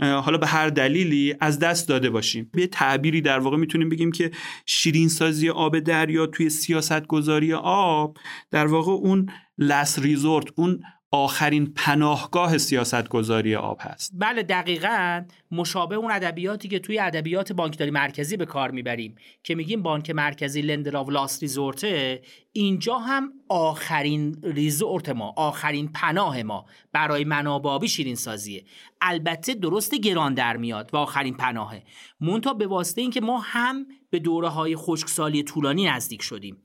حالا 0.00 0.38
به 0.38 0.46
هر 0.46 0.68
دلیلی 0.68 1.34
از 1.40 1.58
دست 1.58 1.88
داده 1.88 2.10
باشیم. 2.10 2.50
به 2.52 2.66
تعبیری 2.66 3.20
در 3.20 3.38
واقع 3.38 3.56
می‌تونیم 3.56 3.88
بگیم 3.88 4.12
که 4.12 4.30
شیرین 4.66 5.08
سازی 5.08 5.50
آب 5.50 5.78
دریا 5.78 6.26
توی 6.26 6.50
سیاست 6.50 7.06
گذاری 7.06 7.52
آب 7.54 8.16
در 8.50 8.66
واقع 8.66 8.92
اون 8.92 9.28
لس 9.58 9.98
ریزورت 9.98 10.46
اون 10.56 10.82
آخرین 11.14 11.72
پناهگاه 11.76 12.58
سیاست 12.58 13.08
گذاری 13.08 13.54
آب 13.54 13.78
هست. 13.80 14.12
بله 14.14 14.42
دقیقا. 14.42 15.24
مشابه 15.50 15.96
اون 15.96 16.10
ادبیاتی 16.10 16.68
که 16.68 16.78
توی 16.78 16.98
ادبیات 16.98 17.52
بانکداری 17.52 17.90
مرکزی 17.90 18.36
به 18.36 18.46
کار 18.46 18.70
می‌بریم 18.70 19.14
که 19.42 19.54
میگیم 19.54 19.82
بانک 19.82 20.10
مرکزی 20.10 20.62
لندر 20.62 20.96
آف 20.96 21.08
لاست 21.08 21.42
ریزورته 21.42 22.22
اینجا 22.52 22.98
هم 22.98 23.32
آخرین 23.48 24.38
ریزورت 24.42 25.08
ما 25.08 25.34
آخرین 25.36 25.88
پناه 25.88 26.42
ما 26.42 26.66
برای 26.92 27.24
منابع 27.24 27.86
شیرین 27.86 28.16
سازیه 28.16 28.64
البته 29.00 29.54
درست 29.54 29.94
گران 29.94 30.34
در 30.34 30.56
میاد 30.56 30.90
و 30.92 30.96
آخرین 30.96 31.34
پناهه. 31.34 31.82
مونتا 32.20 32.54
به 32.54 32.66
واسطه 32.66 33.00
اینکه 33.00 33.20
ما 33.20 33.38
هم 33.38 33.86
به 34.10 34.18
دوره 34.18 34.48
های 34.48 34.76
خشکسالی 34.76 35.42
طولانی 35.42 35.86
نزدیک 35.86 36.22
شدیم. 36.22 36.56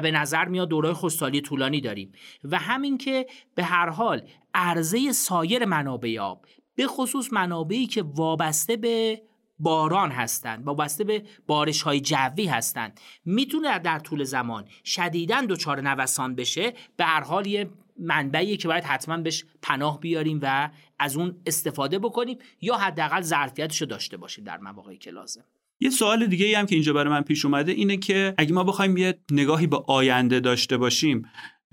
به 0.00 0.10
نظر 0.10 0.44
میاد 0.44 0.68
دورای 0.68 0.92
خشکسالی 0.92 1.40
طولانی 1.40 1.80
داریم. 1.80 2.12
و 2.44 2.58
همین 2.58 2.98
که 2.98 3.26
به 3.54 3.64
هر 3.64 3.88
حال 3.88 4.22
عرضه 4.54 5.12
سایر 5.12 5.64
منابع 5.64 6.18
آب 6.20 6.46
به 6.74 6.86
خصوص 6.86 7.32
منابعی 7.32 7.86
که 7.86 8.02
وابسته 8.02 8.76
به 8.76 9.22
باران 9.58 10.10
هستند 10.10 10.66
وابسته 10.66 11.04
به 11.04 11.22
بارش 11.46 11.82
های 11.82 12.00
جوی 12.00 12.46
هستند 12.46 13.00
می‌تونه 13.24 13.78
در 13.78 13.98
طول 13.98 14.24
زمان 14.24 14.64
شدیدا 14.84 15.46
دچار 15.48 15.80
نوسان 15.80 16.34
بشه. 16.34 16.72
به 16.96 17.04
هر 17.04 17.20
حال 17.20 17.46
یه 17.46 17.70
منبعی 17.98 18.56
که 18.56 18.68
باید 18.68 18.84
حتما 18.84 19.16
بهش 19.16 19.44
پناه 19.62 20.00
بیاریم 20.00 20.38
و 20.42 20.70
از 20.98 21.16
اون 21.16 21.36
استفاده 21.46 21.98
بکنیم 21.98 22.38
یا 22.60 22.76
حداقل 22.76 23.20
ظرفیتش 23.20 23.80
رو 23.80 23.86
داشته 23.86 24.16
باشیم 24.16 24.44
در 24.44 24.58
مواقعی 24.58 24.98
که 24.98 25.10
لازم. 25.10 25.44
یه 25.80 25.90
سوال 25.90 26.26
دیگه 26.26 26.46
ای 26.46 26.54
هم 26.54 26.66
که 26.66 26.74
اینجا 26.74 26.92
برای 26.92 27.10
من 27.10 27.22
پیش 27.22 27.44
اومده 27.44 27.72
اینه 27.72 27.96
که 27.96 28.34
اگه 28.38 28.52
ما 28.52 28.64
بخوایم 28.64 28.96
یه 28.96 29.18
نگاهی 29.30 29.66
به 29.66 29.76
آینده 29.86 30.40
داشته 30.40 30.76
باشیم 30.76 31.22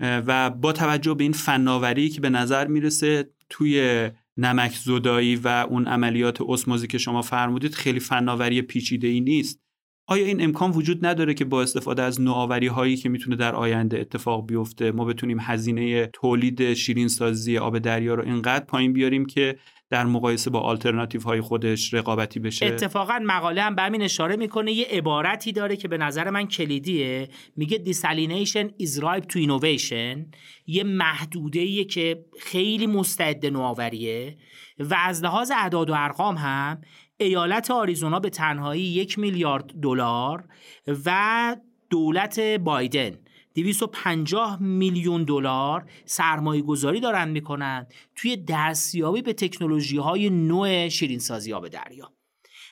و 0.00 0.50
با 0.50 0.72
توجه 0.72 1.14
به 1.14 1.24
این 1.24 1.32
فناوری 1.32 2.08
که 2.08 2.20
به 2.20 2.30
نظر 2.30 2.66
می‌رسه 2.66 3.30
توی 3.50 4.08
نمک 4.36 4.74
زدایی 4.74 5.36
و 5.36 5.48
اون 5.48 5.86
عملیات 5.86 6.40
اسموزی 6.40 6.86
که 6.86 6.98
شما 6.98 7.22
فرمودید 7.22 7.74
خیلی 7.74 8.00
فناوری 8.00 8.62
پیچیده 8.62 9.08
ای 9.08 9.20
نیست. 9.20 9.65
آیا 10.08 10.26
این 10.26 10.42
امکان 10.42 10.70
وجود 10.70 11.06
نداره 11.06 11.34
که 11.34 11.44
با 11.44 11.62
استفاده 11.62 12.02
از 12.02 12.20
نوآوری 12.20 12.66
هایی 12.66 12.96
که 12.96 13.08
می‌تونه 13.08 13.36
در 13.36 13.54
آینده 13.54 13.98
اتفاق 13.98 14.46
بیفته 14.46 14.92
ما 14.92 15.04
بتونیم 15.04 15.38
هزینه 15.40 16.06
تولید 16.06 16.74
شیرین 16.74 17.08
سازی 17.08 17.58
آب 17.58 17.78
دریا 17.78 18.14
رو 18.14 18.24
اینقدر 18.24 18.64
پایین 18.64 18.92
بیاریم 18.92 19.26
که 19.26 19.56
در 19.90 20.04
مقایسه 20.04 20.50
با 20.50 20.60
آلترناتیو 20.60 21.20
های 21.20 21.40
خودش 21.40 21.94
رقابتی 21.94 22.40
بشه؟ 22.40 22.66
اتفاقا 22.66 23.20
مقاله 23.24 23.62
هم 23.62 23.74
به 23.74 23.82
همین 23.82 24.02
اشاره 24.02 24.36
می‌کنه 24.36 24.72
یه 24.72 24.86
عبارتی 24.90 25.52
داره 25.52 25.76
که 25.76 25.88
به 25.88 25.98
نظر 25.98 26.30
من 26.30 26.46
کلیدیه. 26.46 27.28
میگه 27.56 27.78
desalination 27.78 28.82
is 28.82 29.00
ripe 29.00 29.26
to 29.32 29.46
innovation 29.46 30.36
یه 30.66 30.84
محدوده 30.84 31.84
که 31.84 32.24
خیلی 32.40 32.86
مستعد 32.86 33.46
نوآوریه. 33.46 34.36
و 34.78 34.96
از 35.04 35.24
لحاظ 35.24 35.50
اعداد 35.50 35.90
و 35.90 35.94
ارقام 35.96 36.36
هم 36.36 36.80
ایالت 37.18 37.70
آریزونا 37.70 38.20
به 38.20 38.30
تنهایی 38.30 38.82
یک 38.82 39.18
میلیارد 39.18 39.64
دلار 39.82 40.48
و 41.04 41.56
دولت 41.90 42.40
بایدن 42.40 43.18
250 43.54 44.62
میلیون 44.62 45.24
دلار 45.24 45.90
سرمایه 46.04 46.62
گذاری 46.62 47.00
دارن 47.00 47.28
می‌کنن 47.28 47.86
توی 48.16 48.36
دستیابی 48.36 49.22
به 49.22 49.32
تکنولوژی 49.32 49.96
های 49.96 50.30
نوع 50.30 50.88
شیرینسازی 50.88 51.52
آب 51.52 51.68
دریا. 51.68 52.12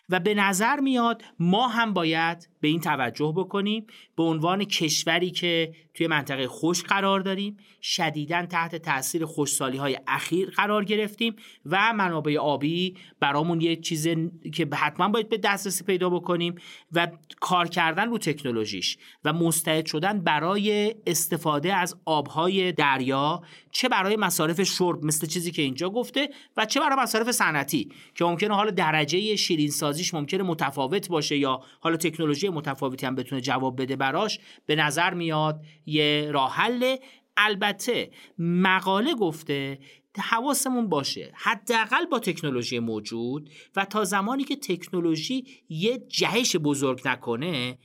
و 0.09 0.21
به 0.21 0.35
نظر 0.35 0.81
میاد 0.81 1.23
ما 1.39 1.69
هم 1.69 1.93
باید 1.93 2.49
به 2.61 2.69
این 2.69 2.81
توجه 2.81 3.35
بکنیم 3.37 3.87
به 4.17 4.23
عنوان 4.23 4.65
کشوری 4.65 5.31
که 5.31 5.75
توی 5.95 6.07
منطقه 6.07 6.49
خوش 6.49 6.83
قرار 6.83 7.21
داریم. 7.21 7.57
شدیدا 7.83 8.47
تحت 8.47 8.77
تاثیر 8.77 9.25
خوشسالی 9.25 9.79
های 9.79 9.99
اخیر 10.07 10.51
قرار 10.51 10.85
گرفتیم 10.85 11.37
و 11.67 11.93
منابع 11.93 12.39
آبی 12.39 12.97
برامون 13.21 13.61
یه 13.61 13.77
چیز 13.77 14.09
که 14.55 14.69
حتما 14.73 15.09
باید 15.09 15.29
به 15.29 15.39
دسترسی 15.39 15.85
پیدا 15.85 16.11
بکنیم 16.11 16.55
و 16.93 17.09
کار 17.41 17.69
کردن 17.69 18.09
رو 18.09 18.19
تکنولوژیش 18.19 18.99
و 19.25 19.33
مستعد 19.33 19.87
شدن 19.87 20.21
برای 20.21 20.95
استفاده 21.07 21.75
از 21.75 21.97
آبهای 22.05 22.73
دریا 22.73 23.43
چه 23.71 23.89
برای 23.89 24.17
مصارف 24.17 24.63
شرب 24.63 25.05
مثل 25.05 25.27
چیزی 25.27 25.51
که 25.51 25.63
اینجا 25.63 25.91
گفته 25.91 26.31
و 26.57 26.67
چه 26.67 26.81
برای 26.81 27.03
مصارف 27.03 27.31
صنعتی 27.31 27.89
که 28.15 28.25
ممکنه 28.25 28.55
حالا 28.55 28.71
درجه 28.71 29.37
شیرین 29.37 29.71
سازیش 29.71 30.15
ممکنه 30.15 30.43
متفاوت 30.43 31.09
باشه 31.09 31.37
یا 31.37 31.61
حالا 31.81 31.97
تکنولوژی 31.97 32.49
متفاوتی 32.49 33.07
هم 33.07 33.15
بتونه 33.15 33.41
جواب 33.41 33.83
بده 33.83 33.97
براش 33.97 34.39
به 34.67 34.77
نظر 34.77 35.15
میاد 35.15 35.61
یه 35.87 36.31
راه 36.33 36.53
حل. 36.53 36.97
البته 37.37 38.11
مقاله 38.38 39.14
گفته 39.14 39.79
حواسمون 40.19 40.88
باشه 40.88 41.33
حداقل 41.35 42.07
با 42.07 42.19
تکنولوژی 42.19 42.79
موجود 42.79 43.50
و 43.76 43.85
تا 43.85 44.05
زمانی 44.05 44.45
که 44.45 44.57
تکنولوژی 44.57 45.47
یه 45.69 45.99
جهش 45.99 46.57
بزرگ 46.57 47.00
نکنه 47.05 47.79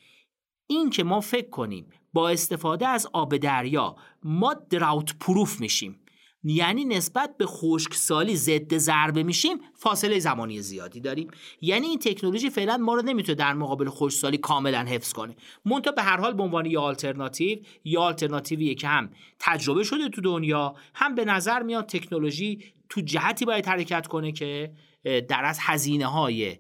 این 0.68 0.90
که 0.90 1.04
ما 1.04 1.22
فکر 1.22 1.50
کنیم 1.50 1.90
با 2.14 2.30
استفاده 2.30 2.88
از 2.88 3.08
آب 3.14 3.38
دریا 3.38 3.96
ما 4.24 4.54
دراوت 4.70 5.16
پروف 5.20 5.60
میشیم. 5.60 5.99
یعنی 6.44 6.86
نسبت 6.86 7.38
به 7.38 7.46
خشکسالی 7.46 8.36
ضد 8.36 8.78
ضربه 8.78 9.24
میشیم 9.24 9.58
فاصله 9.74 10.20
زمانی 10.20 10.62
زیادی 10.62 11.00
داریم. 11.00 11.32
یعنی 11.62 11.88
این 11.88 12.00
تکنولوژی 12.00 12.50
فعلا 12.50 12.78
ما 12.78 12.96
رو 12.96 13.02
نمی‌تونه 13.02 13.36
در 13.36 13.54
مقابل 13.54 13.90
خشکسالی 13.90 14.38
کاملا 14.38 14.80
حفظ 14.80 15.14
کنه. 15.14 15.36
مونتا 15.66 15.92
به 15.92 16.02
هر 16.02 16.18
حال 16.18 16.34
به 16.34 16.44
عنوان 16.44 16.66
یه 16.66 16.80
آلترناتیو 16.80 17.60
یا 17.84 18.02
آلترناتیویه 18.02 18.76
که 18.76 18.88
هم 18.88 19.10
تجربه 19.40 19.84
شده 19.84 20.10
تو 20.10 20.22
دنیا 20.22 20.76
هم 20.94 21.16
به 21.16 21.26
نظر 21.26 21.64
میاد 21.64 21.86
تکنولوژی 21.86 22.64
تو 22.90 23.02
جهتی 23.02 23.46
باید 23.46 23.66
حرکت 23.66 24.08
کنه 24.08 24.32
که 24.32 24.72
در 25.04 25.46
از 25.46 25.58
هزینه 25.62 26.06
های 26.06 26.58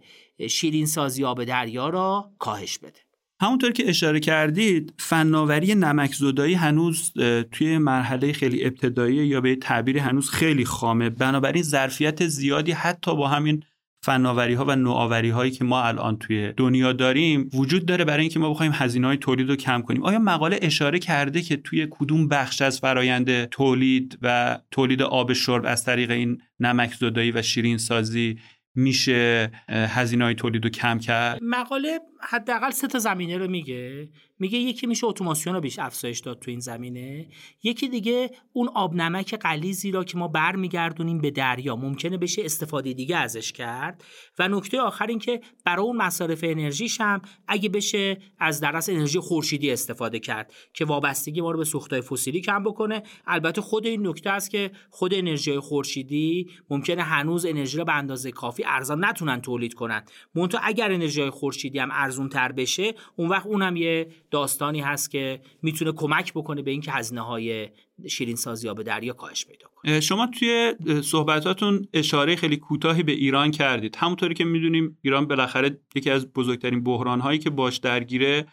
شیرین 0.49 0.85
سازی 0.85 1.23
آب 1.23 1.43
دریا 1.43 1.89
را 1.89 2.31
کاهش 2.39 2.77
بده. 2.77 3.08
همونطور 3.41 3.71
که 3.71 3.89
اشاره 3.89 4.19
کردید 4.19 4.93
فناوری 4.97 5.75
نمک 5.75 6.13
زدایی 6.13 6.53
هنوز 6.53 7.13
توی 7.51 7.77
مرحله 7.77 8.33
خیلی 8.33 8.65
ابتدایی 8.65 9.15
یا 9.15 9.41
به 9.41 9.55
تعبیر 9.55 9.97
هنوز 9.97 10.29
خیلی 10.29 10.65
خامه. 10.65 11.09
بنابراین 11.09 11.63
ظرفیت 11.63 12.27
زیادی 12.27 12.71
حتی 12.71 13.15
با 13.15 13.27
همین 13.27 13.63
فناوری 14.03 14.53
ها 14.53 14.65
و 14.65 14.75
نوآوری 14.75 15.29
هایی 15.29 15.51
که 15.51 15.63
ما 15.63 15.83
الان 15.83 16.17
توی 16.17 16.53
دنیا 16.57 16.93
داریم 16.93 17.49
وجود 17.53 17.85
داره 17.85 18.05
برای 18.05 18.21
اینکه 18.21 18.39
ما 18.39 18.49
بخوایم 18.49 18.71
هزینه 18.75 19.07
های 19.07 19.17
تولید 19.17 19.49
رو 19.49 19.55
کم 19.55 19.81
کنیم. 19.81 20.03
آیا 20.03 20.19
مقاله 20.19 20.59
اشاره 20.61 20.99
کرده 20.99 21.41
که 21.41 21.57
توی 21.57 21.87
کدوم 21.89 22.27
بخش 22.27 22.61
از 22.61 22.79
فرایند 22.79 23.45
تولید 23.45 24.17
و 24.21 24.59
تولید 24.71 25.01
آب 25.01 25.33
شرب 25.33 25.63
از 25.65 25.85
طریق 25.85 26.11
این 26.11 26.41
نمک 26.59 26.93
زدایی 26.93 27.31
و 27.31 27.41
شیرین 27.41 27.77
سازی 27.77 28.39
میشه 28.75 29.51
هزینه 29.69 30.23
های 30.23 30.35
تولید 30.35 30.63
رو 30.63 30.69
کم 30.69 30.99
کرد؟ 30.99 31.39
مقاله 31.41 31.99
حداقل 32.21 32.69
سه 32.69 32.87
تا 32.87 32.99
زمینه 32.99 33.37
رو 33.37 33.47
میگه. 33.47 34.09
میگه 34.39 34.57
یکی 34.57 34.87
میشه 34.87 35.07
اتوماسیون 35.07 35.55
رو 35.55 35.61
بیش 35.61 35.79
افزایش 35.79 36.19
داد 36.19 36.39
تو 36.39 36.51
این 36.51 36.59
زمینه. 36.59 37.27
یکی 37.63 37.87
دیگه 37.87 38.31
اون 38.53 38.69
آب 38.75 38.95
نمک 38.95 39.35
غلیظی 39.35 39.91
را 39.91 40.03
که 40.03 40.17
ما 40.17 40.27
برمیگردونیم 40.27 41.21
به 41.21 41.31
دریا. 41.31 41.75
ممکنه 41.75 42.17
بشه 42.17 42.41
استفاده 42.45 42.93
دیگه 42.93 43.17
ازش 43.17 43.51
کرد. 43.51 44.03
و 44.39 44.47
نکته 44.47 44.81
آخر 44.81 45.07
این 45.07 45.19
که 45.19 45.41
برای 45.65 45.85
اون 45.85 45.97
مصارف 45.97 46.39
انرژیش 46.43 47.01
هم 47.01 47.21
اگه 47.47 47.69
بشه 47.69 48.17
از 48.39 48.59
درس 48.59 48.89
انرژی 48.89 49.19
خورشیدی 49.19 49.71
استفاده 49.71 50.19
کرد 50.19 50.53
که 50.73 50.85
وابستگی 50.85 51.41
ما 51.41 51.51
رو 51.51 51.57
به 51.57 51.65
سوختهای 51.65 52.01
فسیلی 52.01 52.41
کم 52.41 52.63
بکنه. 52.63 53.03
البته 53.27 53.61
خود 53.61 53.85
این 53.85 54.07
نکته 54.07 54.29
است 54.29 54.51
که 54.51 54.71
خود 54.89 55.13
انرژی 55.13 55.59
خورشیدی 55.59 56.49
ممکنه 56.69 57.03
هنوز 57.03 57.45
انرژی 57.45 57.77
رو 57.77 57.85
به 57.85 57.93
اندازه 57.93 58.31
کافی 58.31 58.63
ارزان 58.67 59.05
نتونن 59.05 59.41
تولید 59.41 59.73
کنن. 59.73 60.03
منتها 60.35 60.61
اگر 60.63 60.91
انرژی 60.91 61.29
خورشیدی 61.29 61.79
هم 61.79 61.89
ارزون 62.09 62.29
تر 62.29 62.51
بشه 62.51 62.93
اون 63.15 63.29
وقت 63.29 63.45
اونم 63.45 63.75
یه 63.75 64.07
داستانی 64.31 64.81
هست 64.81 65.11
که 65.11 65.41
می‌تونه 65.61 65.91
کمک 65.91 66.33
بکنه 66.33 66.61
به 66.61 66.71
اینکه 66.71 66.91
هزینه 66.91 67.21
های 67.21 67.69
شیرین 68.07 68.35
سازی 68.35 68.73
به 68.73 68.83
دریا 68.83 69.13
کاهش 69.13 69.45
پیدا 69.45 69.67
کنه. 69.75 69.99
شما 69.99 70.27
توی 70.27 70.73
صحبتاتون 71.03 71.87
اشاره 71.93 72.35
خیلی 72.35 72.57
کوتاهی 72.57 73.03
به 73.03 73.11
ایران 73.11 73.51
کردید. 73.51 73.95
همونطوری 73.95 74.33
که 74.33 74.45
می‌دونیم 74.45 74.97
ایران 75.01 75.27
بالاخره 75.27 75.79
یکی 75.95 76.09
از 76.09 76.33
بزرگترین 76.33 76.83
بحران 76.83 77.19
هایی 77.19 77.39
که 77.39 77.49
باش 77.49 77.77
درگیره 77.77 78.45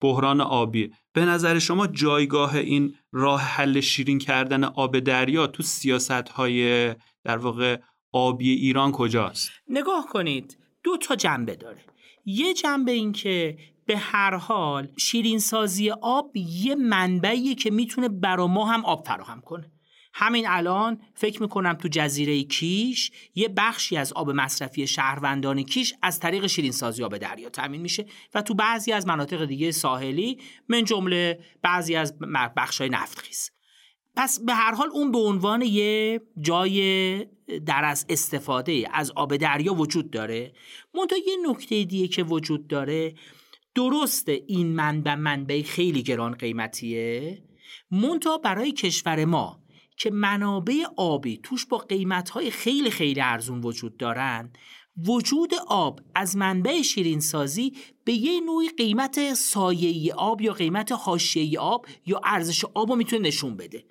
بحران 0.00 0.40
آبی 0.40 0.90
به 1.12 1.24
نظر 1.24 1.58
شما 1.58 1.86
جایگاه 1.86 2.54
این 2.56 2.94
راه 3.12 3.40
حل 3.40 3.80
شیرین 3.80 4.18
کردن 4.18 4.64
آب 4.64 4.98
دریا 4.98 5.46
تو 5.46 5.62
سیاست 5.62 6.10
های 6.10 6.94
در 7.24 7.36
واقع 7.36 7.78
آبی 8.12 8.50
ایران 8.50 8.92
کجاست؟ 8.92 9.50
نگاه 9.68 10.06
کنید 10.10 10.58
دو 10.84 10.96
تا 10.96 11.16
جنبه 11.16 11.56
داره. 11.56 11.80
یه 12.24 12.54
جنبه 12.54 12.92
این 12.92 13.12
که 13.12 13.58
به 13.86 13.98
هر 13.98 14.36
حال 14.36 14.88
شیرین 14.98 15.38
سازی 15.38 15.90
آب 15.90 16.36
یه 16.36 16.74
منبعیه 16.74 17.54
که 17.54 17.70
می‌تونه 17.70 18.08
برا 18.08 18.46
ما 18.46 18.66
هم 18.66 18.84
آب 18.84 19.06
فراهم 19.06 19.40
کنه. 19.40 19.72
همین 20.14 20.48
الان 20.48 21.00
فکر 21.14 21.42
می‌کنم 21.42 21.72
تو 21.72 21.88
جزیره 21.88 22.42
کیش 22.42 23.10
یه 23.34 23.48
بخشی 23.48 23.96
از 23.96 24.12
آب 24.12 24.30
مصرفی 24.30 24.86
شهروندان 24.86 25.62
کیش 25.62 25.94
از 26.02 26.20
طریق 26.20 26.46
شیرین 26.46 26.72
سازی 26.72 27.04
آب 27.04 27.18
دریا 27.18 27.48
تامین 27.48 27.80
میشه 27.80 28.06
و 28.34 28.42
تو 28.42 28.54
بعضی 28.54 28.92
از 28.92 29.06
مناطق 29.06 29.44
دیگه 29.44 29.70
ساحلی 29.70 30.38
من 30.68 30.84
جمله 30.84 31.40
بعضی 31.62 31.96
از 31.96 32.18
بخشای 32.56 32.88
نفتخیز. 32.88 33.50
پس 34.20 34.40
به 34.40 34.54
هر 34.54 34.74
حال 34.74 34.88
اون 34.92 35.12
به 35.12 35.18
عنوان 35.18 35.62
یه 35.62 36.20
جای 36.40 37.24
در 37.66 37.84
از 37.84 38.06
استفاده 38.08 38.88
از 38.92 39.10
آب 39.16 39.36
دریا 39.36 39.74
وجود 39.74 40.10
داره. 40.10 40.52
منتها 40.94 41.18
یه 41.18 41.50
نکته 41.50 41.84
دیگه 41.84 42.08
که 42.08 42.22
وجود 42.22 42.66
داره 42.66 43.14
درسته 43.74 44.42
این 44.46 44.66
منبع 44.66 45.14
منبع 45.14 45.62
خیلی 45.62 46.02
گران 46.02 46.34
قیمتیه. 46.34 47.42
منتها 47.90 48.38
برای 48.38 48.72
کشور 48.72 49.24
ما 49.24 49.60
که 49.96 50.10
منابع 50.10 50.84
آبی 50.96 51.40
توش 51.42 51.66
با 51.66 51.78
قیمتهای 51.78 52.50
خیلی 52.50 52.90
خیلی 52.90 53.20
ارزون 53.20 53.60
وجود 53.60 53.96
دارن 53.96 54.52
وجود 55.06 55.50
آب 55.66 56.00
از 56.14 56.36
منبع 56.36 56.82
شیرین 56.82 57.20
سازی 57.20 57.72
به 58.04 58.12
یه 58.12 58.40
نوعی 58.40 58.68
قیمت 58.68 59.34
سایه 59.34 60.14
آب 60.14 60.40
یا 60.40 60.52
قیمت 60.52 60.92
حاشیه 60.92 61.60
آب 61.60 61.86
یا 62.06 62.20
ارزش 62.24 62.64
آب 62.64 62.90
رو 62.90 62.96
می‌تونه 62.96 63.28
نشون 63.28 63.56
بده. 63.56 63.89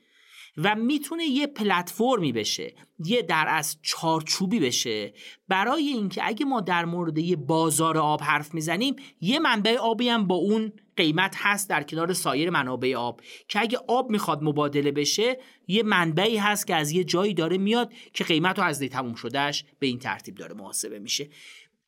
و 0.63 0.75
می‌تونه 0.75 1.23
یه 1.23 1.47
پلتفرمی 1.47 2.31
بشه 2.31 2.73
یه 3.05 3.21
در 3.21 3.45
از 3.49 3.77
چارچوبی 3.81 4.59
بشه. 4.59 5.13
برای 5.47 5.87
اینکه 5.87 6.21
اگه 6.25 6.45
ما 6.45 6.61
در 6.61 6.85
مورد 6.85 7.17
یه 7.17 7.35
بازار 7.35 7.97
آب 7.97 8.23
حرف 8.23 8.53
می‌زنیم 8.53 8.95
یه 9.21 9.39
منبع 9.39 9.77
آبی 9.77 10.09
هم 10.09 10.27
با 10.27 10.35
اون 10.35 10.73
قیمت 10.97 11.35
هست 11.37 11.69
در 11.69 11.83
کنار 11.83 12.13
سایر 12.13 12.49
منابع 12.49 12.95
آب. 12.95 13.21
که 13.47 13.61
اگه 13.61 13.77
آب 13.87 14.09
می‌خواد 14.09 14.43
مبادله 14.43 14.91
بشه 14.91 15.39
یه 15.67 15.83
منبعی 15.83 16.37
هست 16.37 16.67
که 16.67 16.75
از 16.75 16.91
یه 16.91 17.03
جایی 17.03 17.33
داره 17.33 17.57
میاد 17.57 17.93
که 18.13 18.23
قیمت 18.23 18.59
از 18.59 18.79
دی 18.79 18.89
تموم 18.89 19.15
شدهش 19.15 19.65
به 19.79 19.87
این 19.87 19.99
ترتیب 19.99 20.35
داره 20.35 20.55
محاسبه 20.55 20.99
میشه. 20.99 21.29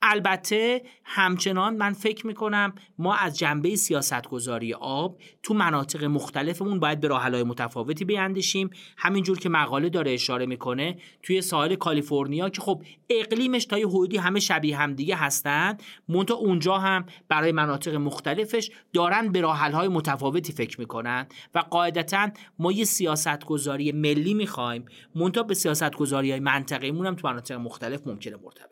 البته 0.01 0.81
همچنان 1.03 1.77
من 1.77 1.93
فکر 1.93 2.27
می‌کنم 2.27 2.73
ما 2.97 3.15
از 3.15 3.39
جنبه 3.39 3.75
سیاستگذاری 3.75 4.73
آب 4.73 5.17
تو 5.43 5.53
مناطق 5.53 6.03
مختلفمون 6.03 6.79
باید 6.79 6.99
به 6.99 7.07
راهحلهای 7.07 7.43
متفاوتی 7.43 8.05
بیاندیشیم. 8.05 8.69
همینجور 8.97 9.39
که 9.39 9.49
مقاله 9.49 9.89
داره 9.89 10.11
اشاره 10.11 10.45
می‌کنه 10.45 10.97
توی 11.23 11.41
ساحل 11.41 11.75
کالیفرنیا 11.75 12.49
که 12.49 12.61
خب 12.61 12.83
اقلیمش 13.09 13.65
تا 13.65 13.79
یه 13.79 13.87
حدودی 13.87 14.17
همه 14.17 14.39
شبیه 14.39 14.77
هم 14.77 14.93
دیگه 14.93 15.15
هستن 15.15 15.77
مونتا 16.09 16.35
اونجا 16.35 16.77
هم 16.77 17.05
برای 17.29 17.51
مناطق 17.51 17.95
مختلفش 17.95 18.71
دارن 18.93 19.31
به 19.31 19.41
راهحلهای 19.41 19.87
متفاوتی 19.87 20.53
فکر 20.53 20.79
می‌کنن 20.79 21.27
و 21.55 21.59
قاعدتا 21.59 22.29
ما 22.59 22.71
یه 22.71 22.83
سیاستگذاری 22.83 23.91
ملی 23.91 24.33
می‌خوایم 24.33 24.85
مونتا 25.15 25.43
به 25.43 25.53
سیاستگذاری 25.53 26.31
های 26.31 26.39
منطقه‌مون 26.39 27.05
هم 27.05 27.15
تو 27.15 27.27
مناطق 27.27 27.55
مختلف 27.55 28.07
ممکنه 28.07 28.35
مرتبط 28.43 28.70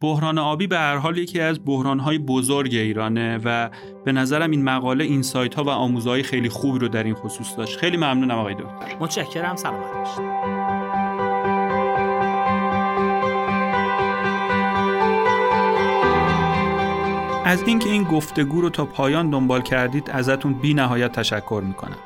بحران 0.00 0.38
آبی 0.38 0.66
به 0.66 0.78
هر 0.78 0.96
حال 0.96 1.18
یکی 1.18 1.40
از 1.40 1.58
های 2.04 2.18
بزرگ 2.18 2.74
ایرانه 2.74 3.40
و 3.44 3.70
به 4.04 4.12
نظرم 4.12 4.50
این 4.50 4.64
مقاله 4.64 5.04
این 5.04 5.22
سایت 5.22 5.54
ها 5.54 5.64
و 5.64 5.68
آموزهای 5.68 6.22
خیلی 6.22 6.48
خوبی 6.48 6.78
رو 6.78 6.88
در 6.88 7.04
این 7.04 7.14
خصوص 7.14 7.56
داشت. 7.56 7.78
خیلی 7.78 7.96
ممنونم 7.96 8.38
آقای 8.38 8.54
دکتر. 8.54 8.96
متشکرم. 9.00 9.56
سلامت 9.56 9.92
باشید 9.92 10.24
از 17.44 17.62
اینکه 17.62 17.88
این 17.88 18.02
گفتگو 18.04 18.60
رو 18.60 18.70
تا 18.70 18.84
پایان 18.84 19.30
دنبال 19.30 19.62
کردید 19.62 20.10
ازتون 20.10 20.52
بی 20.52 20.74
نهایت 20.74 21.12
تشکر 21.12 21.62
می‌کنم. 21.66 21.98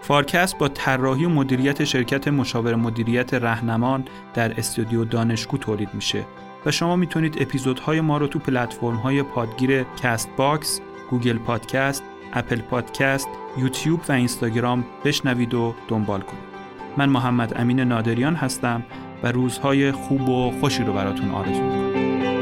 فارکست 0.00 0.58
با 0.58 0.68
طراحی 0.68 1.24
و 1.24 1.28
مدیریت 1.28 1.84
شرکت 1.84 2.28
مشاور 2.28 2.74
مدیریت 2.74 3.34
رهنمان 3.34 4.04
در 4.34 4.58
استودیو 4.58 5.04
دانشگو 5.04 5.58
تولید 5.58 5.88
میشه. 5.94 6.24
و 6.66 6.70
شما 6.70 6.96
می‌تونید 6.96 7.42
اپیزودهای 7.42 8.00
ما 8.00 8.18
رو 8.18 8.26
تو 8.26 8.38
پلتفرم 8.38 8.96
های 8.96 9.22
پادگیر 9.22 9.82
کست 10.02 10.28
باکس، 10.36 10.80
گوگل 11.10 11.38
پادکست، 11.38 12.02
اپل 12.32 12.60
پادکست، 12.60 13.28
یوتیوب 13.58 14.00
و 14.08 14.12
اینستاگرام 14.12 14.84
بشنوید 15.04 15.54
و 15.54 15.74
دنبال 15.88 16.20
کنید. 16.20 16.44
من 16.96 17.08
محمد 17.08 17.52
امین 17.56 17.80
نادریان 17.80 18.34
هستم 18.34 18.82
و 19.22 19.32
روزهای 19.32 19.92
خوب 19.92 20.28
و 20.28 20.50
خوشی 20.60 20.82
رو 20.82 20.92
براتون 20.92 21.30
آرزو 21.30 21.62
می‌کنم. 21.62 22.33